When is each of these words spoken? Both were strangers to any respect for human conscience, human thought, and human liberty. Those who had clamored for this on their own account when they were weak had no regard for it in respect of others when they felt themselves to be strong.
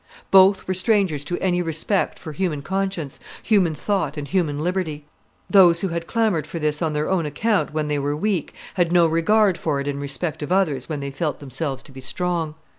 Both 0.31 0.67
were 0.67 0.73
strangers 0.73 1.23
to 1.25 1.37
any 1.37 1.61
respect 1.61 2.17
for 2.17 2.31
human 2.31 2.63
conscience, 2.63 3.19
human 3.43 3.75
thought, 3.75 4.17
and 4.17 4.27
human 4.27 4.57
liberty. 4.57 5.05
Those 5.47 5.81
who 5.81 5.89
had 5.89 6.07
clamored 6.07 6.47
for 6.47 6.57
this 6.57 6.81
on 6.81 6.93
their 6.93 7.07
own 7.07 7.27
account 7.27 7.71
when 7.71 7.87
they 7.87 7.99
were 7.99 8.15
weak 8.15 8.51
had 8.73 8.91
no 8.91 9.05
regard 9.05 9.59
for 9.59 9.79
it 9.79 9.87
in 9.87 9.99
respect 9.99 10.41
of 10.41 10.51
others 10.51 10.89
when 10.89 11.01
they 11.01 11.11
felt 11.11 11.39
themselves 11.39 11.83
to 11.83 11.91
be 11.91 12.01
strong. 12.01 12.55